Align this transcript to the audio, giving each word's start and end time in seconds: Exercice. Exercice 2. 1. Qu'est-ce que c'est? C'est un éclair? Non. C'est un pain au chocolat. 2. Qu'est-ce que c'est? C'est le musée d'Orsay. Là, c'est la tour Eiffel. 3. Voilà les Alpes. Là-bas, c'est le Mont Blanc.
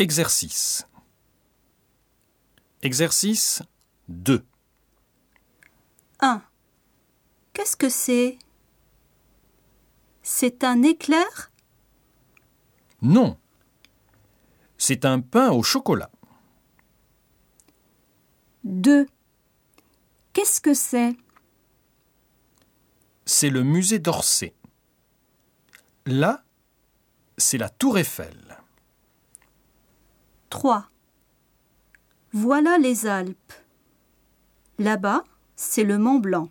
Exercice. 0.00 0.86
Exercice 2.80 3.62
2. 4.08 4.42
1. 6.20 6.42
Qu'est-ce 7.52 7.76
que 7.76 7.90
c'est? 7.90 8.38
C'est 10.22 10.64
un 10.64 10.82
éclair? 10.84 11.52
Non. 13.02 13.38
C'est 14.78 15.04
un 15.04 15.20
pain 15.20 15.50
au 15.50 15.62
chocolat. 15.62 16.10
2. 18.64 19.06
Qu'est-ce 20.32 20.62
que 20.62 20.72
c'est? 20.72 21.14
C'est 23.26 23.50
le 23.50 23.64
musée 23.64 23.98
d'Orsay. 23.98 24.54
Là, 26.06 26.42
c'est 27.36 27.58
la 27.58 27.68
tour 27.68 27.98
Eiffel. 27.98 28.49
3. 30.50 30.90
Voilà 32.32 32.76
les 32.76 33.06
Alpes. 33.06 33.52
Là-bas, 34.78 35.22
c'est 35.54 35.84
le 35.84 35.96
Mont 35.96 36.18
Blanc. 36.18 36.48